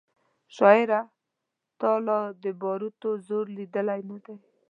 شاعره 0.55 1.01
تا 1.79 1.91
لا 2.05 2.19
د 2.43 2.45
باروتو 2.61 3.09
زور 3.27 3.45
لیدلی 3.57 4.01
نه 4.09 4.17
دی 4.23 4.35